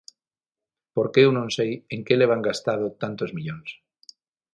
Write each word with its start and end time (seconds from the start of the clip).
Porque 0.95 1.19
eu 1.25 1.29
non 1.37 1.47
sei 1.57 1.71
en 1.93 1.99
que 2.05 2.19
levan 2.21 2.45
gastado 2.49 2.85
tantos 3.01 3.29
millóns. 3.35 3.69